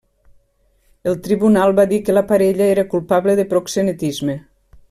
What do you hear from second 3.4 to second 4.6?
de proxenetisme.